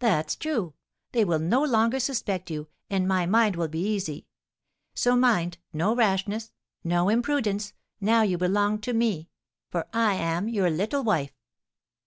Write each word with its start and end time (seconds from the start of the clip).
"That's 0.00 0.36
true; 0.36 0.74
they 1.12 1.24
will 1.24 1.38
no 1.38 1.64
longer 1.64 1.98
suspect 1.98 2.50
you, 2.50 2.68
and 2.90 3.08
my 3.08 3.24
mind 3.24 3.56
will 3.56 3.68
be 3.68 3.78
easy. 3.80 4.26
So 4.92 5.16
mind, 5.16 5.56
no 5.72 5.96
rashness, 5.96 6.52
no 6.84 7.08
imprudence, 7.08 7.72
now 7.98 8.20
you 8.20 8.36
belong 8.36 8.80
to 8.80 8.92
me, 8.92 9.30
for 9.70 9.86
I 9.94 10.12
am 10.12 10.46
your 10.46 10.68
little 10.68 11.02
wife." 11.04 11.32